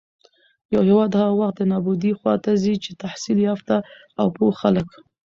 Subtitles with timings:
[0.73, 3.75] يـو هېـواد هـغه وخـت د نـابـودۍ خـواتـه ځـي چـې تحـصيل يافتـه
[4.19, 4.89] او پـوه خلـک